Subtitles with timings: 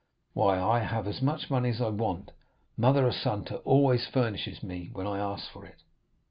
[0.33, 2.31] Why, I have as much money as I want;
[2.75, 5.83] mother Assunta always furnishes me when I ask for it!